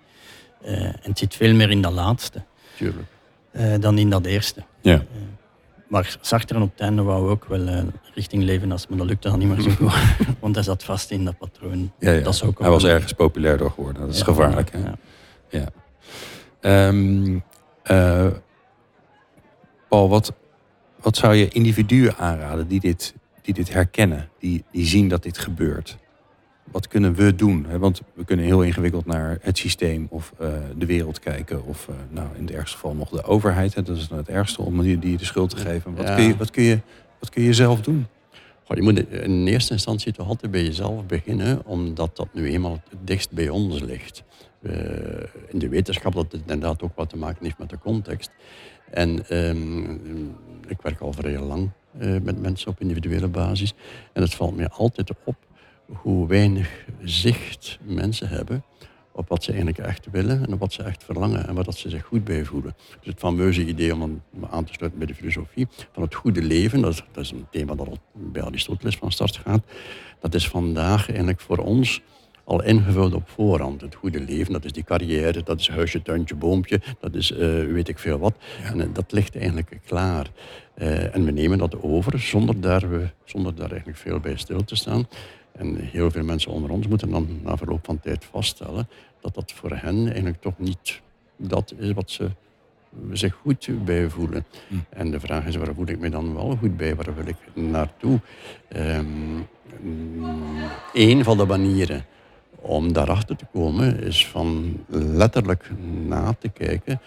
[0.62, 2.42] Eh, en het zit veel meer in dat laatste
[2.76, 3.06] Tuurlijk.
[3.50, 4.62] eh, dan in dat eerste.
[4.80, 5.02] Ja.
[5.88, 7.82] Maar Sartre op het einde wou ook wel eh,
[8.14, 9.92] richting Levinas, maar dat lukte dan niet meer zo goed.
[10.40, 11.92] Want hij zat vast in dat patroon.
[11.98, 12.20] Ja, ja.
[12.20, 14.06] Dat is ook Hij was ergens populair door geworden.
[14.06, 14.70] Dat is gevaarlijk.
[14.72, 14.78] Hè?
[14.78, 15.68] ja.
[16.60, 18.32] Ja.
[19.90, 20.32] Eh, Paul, wat,
[21.00, 25.38] wat zou je individuen aanraden die dit, die dit herkennen, die, die zien dat dit
[25.38, 25.96] gebeurt?
[26.64, 27.78] Wat kunnen we doen?
[27.78, 31.64] Want we kunnen heel ingewikkeld naar het systeem of eh, de wereld kijken.
[31.64, 33.74] Of eh, nou, in het ergste geval nog de overheid.
[33.74, 33.82] Hè?
[33.82, 35.94] Dat is nou het ergste om die, die de schuld te geven.
[35.94, 36.14] Wat, Ja.
[36.14, 36.78] kun je, wat, kun je,
[37.18, 38.06] wat kun je zelf doen?
[38.74, 42.98] je moet in eerste instantie toch altijd bij jezelf beginnen, omdat dat nu eenmaal het
[43.04, 44.22] dichtst bij ons ligt.
[45.48, 48.30] in de wetenschap dat het inderdaad ook wat te maken heeft met de context.
[48.90, 49.90] En ehm,
[50.68, 53.74] ik werk al vrij lang uh, met mensen op individuele basis.
[54.12, 55.36] En het valt mij altijd op
[55.86, 58.64] hoe weinig zicht mensen hebben
[59.12, 61.76] op wat ze eigenlijk echt willen en op wat ze echt verlangen en waar dat
[61.76, 62.74] ze zich goed bij voelen.
[62.98, 66.80] Dus het fameuze idee om aan te sluiten bij de filosofie van het goede leven,
[66.80, 69.62] dat is, dat is een thema dat al bij Aristoteles van start gaat,
[70.20, 72.02] dat is vandaag eigenlijk voor ons
[72.50, 73.80] al ingevuld op voorhand.
[73.80, 77.38] Het goede leven, dat is die carrière, dat is huisje, tuintje, boompje, dat is uh,
[77.72, 78.34] weet ik veel wat.
[78.62, 80.30] En uh, dat ligt eigenlijk klaar.
[80.76, 84.64] Uh, en we nemen dat over zonder daar, we, zonder daar eigenlijk veel bij stil
[84.64, 85.08] te staan.
[85.52, 88.88] En heel veel mensen onder ons moeten dan na verloop van tijd vaststellen
[89.20, 91.00] dat dat voor hen eigenlijk toch niet
[91.36, 92.30] dat is wat ze
[93.12, 94.44] zich goed bij voelen.
[94.68, 94.74] Hm.
[94.88, 96.94] En de vraag is, waar voel ik me dan wel goed bij?
[96.94, 98.20] Waar wil ik naartoe?
[98.76, 99.46] Um,
[100.92, 102.04] een van de manieren
[102.60, 105.70] om daarachter te komen is van letterlijk
[106.06, 107.00] na te kijken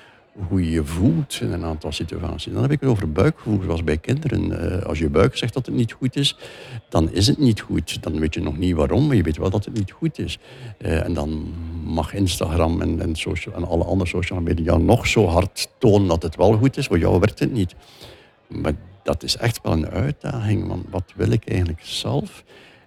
[0.48, 2.54] hoe je je voelt in een aantal situaties.
[2.54, 4.72] Dan heb ik het over buikgevoel, zoals bij kinderen.
[4.80, 6.38] Eh, als je buik zegt dat het niet goed is,
[6.90, 8.04] dan is het niet goed.
[8.04, 10.40] Dan weet je nog niet waarom, maar je weet wel dat het niet goed is.
[10.78, 15.26] Uh, en dan mag Instagram en, en, social, en alle andere social media nog zo
[15.26, 16.86] hard tonen dat het wel goed is.
[16.86, 17.76] Voor jou werkt het niet.
[18.48, 22.44] Maar dat is echt wel een uitdaging, want wat wil ik eigenlijk zelf?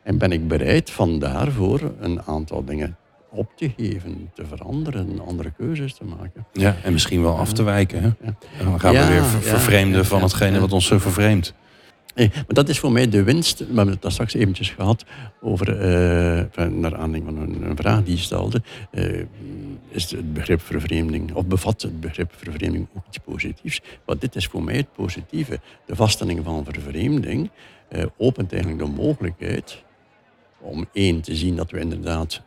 [0.07, 2.97] En ben ik bereid van daarvoor een aantal dingen
[3.31, 6.47] op te geven, te veranderen, andere keuzes te maken.
[6.53, 8.03] Ja, en misschien wel af te wijken.
[8.03, 8.07] Hè?
[8.07, 8.37] Ja.
[8.59, 11.55] En dan gaan we weer vervreemden van hetgene wat ons zo vervreemdt.
[12.15, 13.59] Nee, maar dat is voor mij de winst.
[13.59, 15.05] We hebben het daar straks eventjes gehad
[15.41, 18.63] over, uh, naar aanleiding van een, een, vraag die je stelde.
[18.91, 19.23] Uh,
[19.89, 23.83] is het begrip vervreemding, of bevat het begrip vervreemding ook iets positiefs?
[24.05, 25.61] Want dit is voor mij het positieve.
[25.87, 27.51] De vaststelling van vervreemding
[27.89, 29.85] uh, opent eigenlijk de mogelijkheid
[30.59, 32.43] om één te zien dat we inderdaad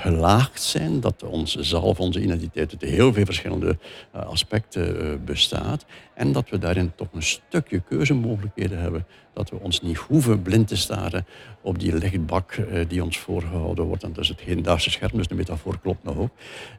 [0.00, 3.78] gelaagd zijn, dat onze zelf, onze identiteit uit heel veel verschillende
[4.14, 9.56] uh, aspecten uh, bestaat en dat we daarin toch een stukje keuzemogelijkheden hebben, dat we
[9.60, 11.26] ons niet hoeven blind te staren
[11.60, 14.02] op die lichtbak uh, die ons voorgehouden wordt.
[14.02, 16.30] En dat is het hedendaagse scherm, dus de metafoor klopt nog ook.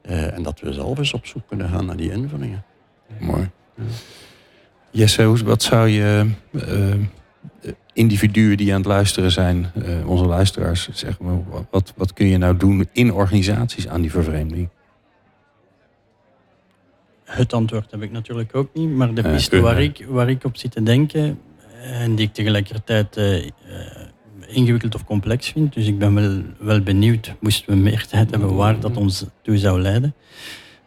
[0.01, 2.63] en dat we zelf eens op zoek kunnen gaan naar die invullingen.
[3.19, 3.49] Mooi.
[3.75, 3.83] Ja.
[4.91, 6.29] Jesse, wat zou je
[7.93, 12.57] individuen die aan het luisteren zijn, uh, onze luisteraars, zeggen wat, wat kun je nou
[12.57, 14.69] doen in organisaties aan die vervreemding?
[17.23, 20.57] Het antwoord heb ik natuurlijk ook niet, maar de piste waar, ik, waar ik op
[20.57, 21.39] zit te denken
[21.81, 23.45] en die ik tegelijkertijd uh,
[24.47, 28.55] ingewikkeld of complex vind, dus ik ben wel, wel benieuwd, moesten we meer tijd hebben,
[28.55, 30.13] waar dat ons toe zou leiden.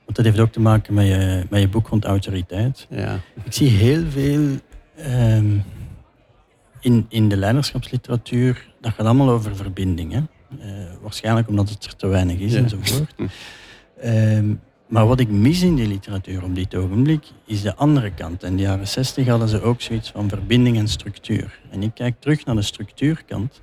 [0.05, 2.87] Want dat heeft ook te maken met je, met je boek rond autoriteit.
[2.91, 3.21] Ja.
[3.45, 4.43] Ik zie heel veel
[5.09, 5.65] um,
[6.85, 10.29] in, in de leiderschapsliteratuur, dat gaat allemaal over verbindingen.
[10.59, 10.65] Uh,
[11.03, 13.15] waarschijnlijk omdat het er te weinig is enzovoort.
[14.05, 14.41] Uh,
[14.95, 18.43] maar wat ik mis in die literatuur op dit ogenblik, is de andere kant.
[18.43, 21.61] In de jaren 60 hadden ze ook zoiets van verbinding en structuur.
[21.71, 23.63] En ik kijk terug naar de structuurkant.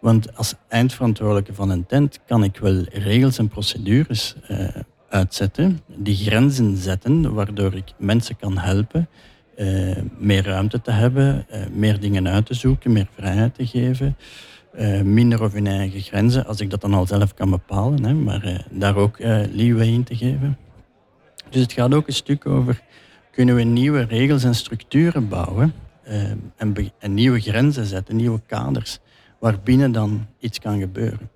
[0.00, 4.68] Want als eindverantwoordelijke van een tent kan ik wel regels en procedures uh,
[5.08, 9.08] uitzetten, die grenzen zetten, waardoor ik mensen kan helpen
[9.60, 14.16] uh, meer ruimte te hebben, uh, meer dingen uit te zoeken, meer vrijheid te geven,
[14.78, 18.14] uh, minder over hun eigen grenzen, als ik dat dan al zelf kan bepalen, hè,
[18.14, 19.18] maar daar ook
[19.52, 20.58] leeway in te geven.
[21.50, 22.80] Dus het gaat ook een stuk over,
[23.30, 25.72] kunnen we nieuwe regels en structuren bouwen
[26.56, 28.98] en, en nieuwe grenzen zetten, nieuwe kaders,
[29.38, 31.30] waarbinnen dan iets kan gebeuren.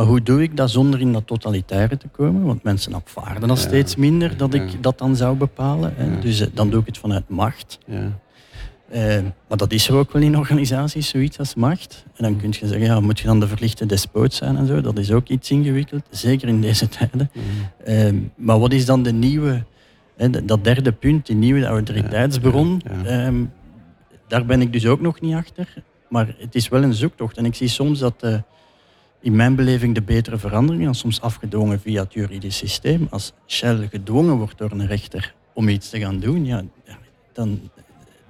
[0.00, 2.44] Maar hoe doe ik dat zonder in dat totalitaire te komen?
[2.44, 5.92] Want mensen afvaarden dat steeds minder dat ik dat dan zou bepalen.
[5.96, 6.18] Hè.
[6.18, 7.78] Dus eh, dan doe ik het vanuit macht.
[7.88, 7.98] Uh,
[9.48, 12.04] maar dat is er ook wel in organisaties, zoiets als macht.
[12.16, 14.80] En dan kun je zeggen, ja, moet je dan de verlichte despoot zijn en zo?
[14.80, 17.30] Dat is ook iets ingewikkeld, zeker in deze tijden.
[17.86, 19.64] Uh, maar wat is dan de nieuwe,
[20.16, 22.82] hè, dat derde punt, die nieuwe autoriteitsbron?
[23.04, 23.44] Ehm,
[24.28, 25.74] daar ben ik dus ook nog niet achter.
[26.08, 27.36] Maar het is wel een zoektocht.
[27.36, 28.42] En ik zie soms dat
[29.20, 33.06] in mijn beleving de betere veranderingen, soms afgedwongen via het juridisch systeem.
[33.10, 36.62] Als Shell gedwongen wordt door een rechter om iets te gaan doen, ja,
[37.32, 37.70] dan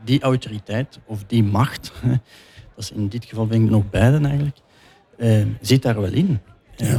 [0.05, 1.92] die autoriteit of die macht,
[2.74, 4.57] dat is in dit geval vind ik nog beiden eigenlijk,
[5.18, 6.40] eh, zit daar wel in.
[6.76, 6.87] Ja.
[6.87, 6.94] Eh,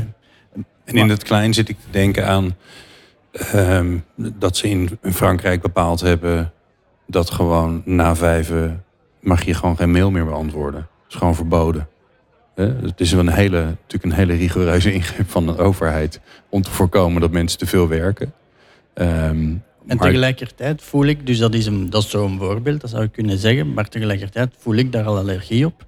[0.83, 2.55] en in het klein zit ik te denken aan
[3.55, 6.53] uh, dat ze in Frankrijk bepaald hebben
[7.07, 8.83] dat gewoon na vijven
[9.19, 10.79] mag je gewoon geen mail meer beantwoorden.
[10.79, 11.87] Dat is gewoon verboden.
[12.55, 17.21] Het is een hele, natuurlijk een hele rigoureuze ingreep van de overheid om te voorkomen
[17.21, 18.33] dat mensen te veel werken.
[18.93, 19.53] Ehm,
[19.87, 23.11] en tegelijkertijd voel ik, dus dat is, een, dat is zo'n voorbeeld, dat zou ik
[23.11, 25.85] kunnen zeggen, maar tegelijkertijd voel ik daar al allergie op.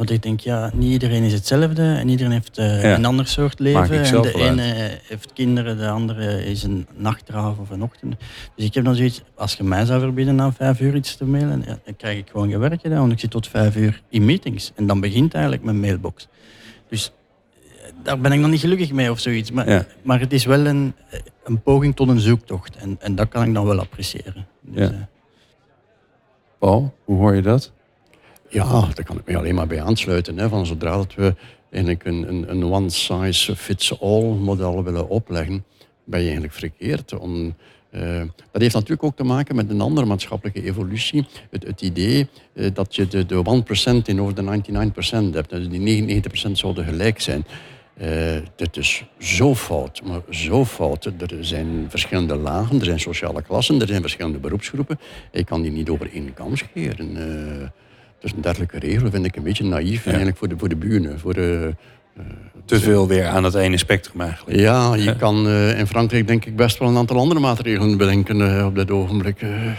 [0.00, 2.94] Want ik denk, ja, niet iedereen is hetzelfde en iedereen heeft uh, Ja.
[2.94, 4.02] een ander soort leven.
[4.04, 4.34] En de uit.
[4.34, 8.14] ene heeft kinderen, de andere is een nachtdraaf of een ochtend.
[8.56, 11.24] Dus ik heb dan zoiets, als je mij zou verbieden na vijf uur iets te
[11.24, 14.24] mailen, ja, dan krijg ik gewoon gewerkt gedaan, want ik zit tot vijf uur in
[14.24, 14.72] meetings.
[14.74, 16.28] En dan begint eigenlijk mijn mailbox.
[16.88, 17.12] Dus
[17.62, 19.50] eh, daar ben ik nog niet gelukkig mee of zoiets.
[19.50, 19.86] Maar, Ja.
[20.02, 20.94] maar het is wel een,
[21.44, 22.76] een poging tot een zoektocht.
[22.76, 24.46] En, en dat kan ik dan wel appreciëren.
[24.60, 24.94] Dus, Ja.
[24.94, 25.00] eh,
[26.58, 27.72] Paul, hoe hoor je dat?
[28.50, 30.38] Ja, daar kan ik me alleen maar bij aansluiten.
[30.38, 31.34] Hè, van zodra dat we
[31.70, 35.64] eigenlijk een, een, een one-size-fits-all model willen opleggen,
[36.04, 37.18] ben je eigenlijk verkeerd.
[37.18, 37.54] Om,
[37.90, 41.26] eh, dat heeft natuurlijk ook te maken met een andere maatschappelijke evolutie.
[41.50, 43.62] Het, het idee eh, dat je de, de
[43.98, 44.72] 1% tegenover de
[45.32, 45.50] 99% hebt.
[45.50, 47.44] Dus die 99% zouden gelijk zijn.
[47.94, 51.04] Eh dit is zo fout, maar zo fout.
[51.04, 54.98] Er zijn verschillende lagen, er zijn sociale klassen, er zijn verschillende beroepsgroepen.
[55.30, 57.16] Ik kan die niet over één kam scheren.
[58.20, 60.76] Eh, dus een dergelijke regel vind ik een beetje naïef eigenlijk voor de, voor de
[60.76, 61.18] buren.
[61.18, 61.74] Voor de,
[62.64, 64.58] Te veel weer aan het ene spectrum eigenlijk.
[64.58, 68.56] ja, je kan eh, in Frankrijk denk ik best wel een aantal andere maatregelen bedenken
[68.58, 69.42] eh, op dit ogenblik.
[69.42, 69.72] eh.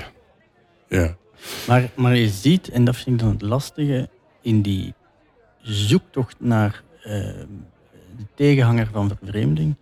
[0.87, 1.15] Ja.
[1.67, 4.09] Maar, maar je ziet, en dat vind ik dan het lastige,
[4.41, 4.93] in die
[5.61, 7.11] zoektocht naar eh,
[8.17, 9.75] de tegenhanger van vervreemding.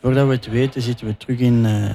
[0.00, 1.90] Voordat we het weten, zitten we terug in, eh,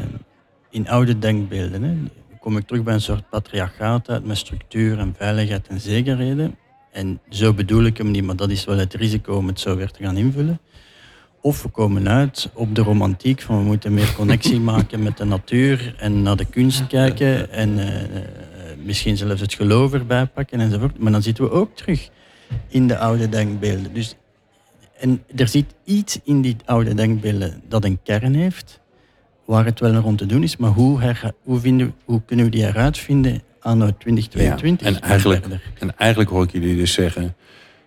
[0.69, 1.83] in oude denkbeelden.
[1.83, 1.95] Hè.
[2.39, 6.57] Kom ik terug bij een soort patriarchaat uit met structuur en veiligheid en zekerheden.
[6.91, 9.75] En zo bedoel ik hem niet, maar dat is wel het risico om het zo
[9.75, 10.59] weer te gaan invullen.
[11.41, 15.25] Of we komen uit op de romantiek van we moeten meer connectie maken met de
[15.25, 18.23] natuur en naar de kunst kijken en eh, eh,
[18.83, 20.99] misschien zelfs het geloof erbij pakken enzovoort.
[20.99, 22.09] Maar dan zitten we ook terug
[22.67, 23.93] in de oude denkbeelden.
[23.93, 24.15] Dus,
[24.97, 28.79] en er zit iets in die oude denkbeelden dat een kern heeft,
[29.49, 32.51] waar het wel rond te doen is, maar hoe, her, hoe, vinden, hoe kunnen we
[32.51, 34.87] die eruit vinden anno 2022?
[34.89, 35.63] Ja, en eigenlijk-?
[35.79, 37.35] En eigenlijk hoor ik jullie dus zeggen,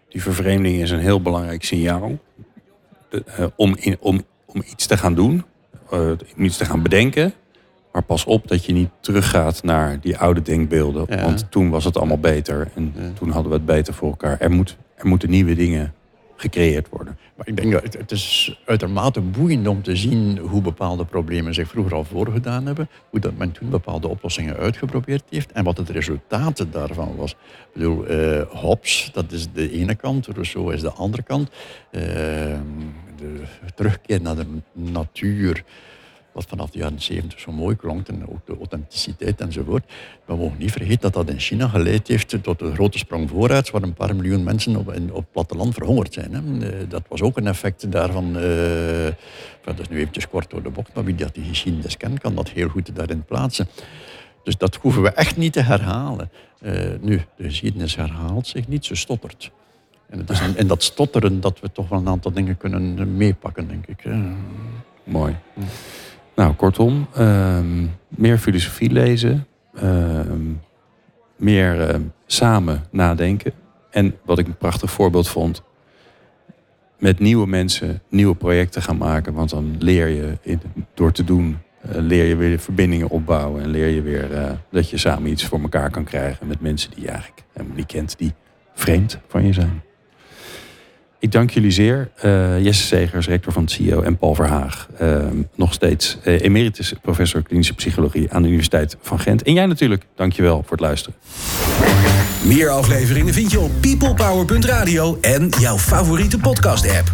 [0.09, 2.19] die vervreemding is een heel belangrijk signaal
[3.11, 5.45] De- eh, om, in, om, om iets te gaan doen,
[5.91, 7.33] eh, om iets te gaan bedenken.
[7.93, 11.07] Maar pas op dat je niet teruggaat naar die oude denkbeelden.
[11.09, 11.23] Ja.
[11.23, 13.11] Want toen was het allemaal beter en Ja.
[13.15, 14.41] toen hadden we het beter voor elkaar.
[14.41, 15.95] Er, moet, er moeten nieuwe dingen
[16.43, 17.19] gecreëerd worden.
[17.37, 21.69] Maar ik denk dat het, is uitermate boeiend om te zien hoe bepaalde problemen zich
[21.69, 22.89] vroeger al voorgedaan hebben.
[23.11, 27.31] Hoe dat men toen bepaalde oplossingen uitgeprobeerd heeft en wat het resultaat daarvan was.
[27.31, 27.39] Ik
[27.73, 31.51] bedoel, eh, Hobbes, dat is de ene kant, Rousseau is de andere kant.
[31.91, 32.03] Eh,
[33.17, 33.43] de
[33.75, 35.65] terugkeer naar de natuur,
[36.33, 39.85] wat vanaf de jaren 70 zo mooi klonk, en ook de authenticiteit enzovoort.
[40.25, 43.71] We mogen niet vergeten dat dat in China geleid heeft tot een grote sprong vooruit,
[43.71, 46.33] waar een paar miljoen mensen op, in, op het platteland verhongerd zijn.
[46.33, 46.69] Hè.
[46.69, 48.37] Eh, Dat was ook een effect daarvan.
[48.37, 49.15] enfin,
[49.65, 52.35] dat is nu eventjes kort door de bocht, maar wie dat die geschiedenis kent, kan
[52.35, 53.69] dat heel goed daarin plaatsen.
[54.43, 56.31] Dus dat hoeven we echt niet te herhalen.
[56.61, 59.51] Eh, nu, de geschiedenis herhaalt zich niet, ze stottert.
[60.09, 63.69] En het is in, dat stotteren dat we toch wel een aantal dingen kunnen meepakken,
[63.69, 64.05] denk ik.
[65.05, 65.37] Mooi.
[66.43, 70.51] Nou, kortom, ehm, meer filosofie lezen, ehm,
[71.37, 73.53] meer ehm, samen nadenken.
[73.91, 75.63] En wat ik een prachtig voorbeeld vond,
[76.99, 79.33] met nieuwe mensen nieuwe projecten gaan maken.
[79.33, 80.61] Want dan leer je in,
[80.95, 83.63] door te doen, eh, leer je weer verbindingen opbouwen.
[83.63, 86.91] En leer je weer eh, dat je samen iets voor elkaar kan krijgen met mensen
[86.91, 88.33] die je eigenlijk helemaal niet kent, die
[88.75, 89.83] vreemd van je zijn.
[91.23, 92.11] Ik dank jullie zeer.
[92.17, 94.89] Eh, Jesse Segers, rector van het CIO en Paul Verhaag.
[94.99, 99.43] eh, nog steeds eh, emeritus professor klinische psychologie aan de Universiteit van Gent.
[99.43, 101.19] En jij natuurlijk, dankjewel voor het luisteren.
[102.45, 107.13] Meer afleveringen vind je op peoplepower.radio en jouw favoriete podcast app.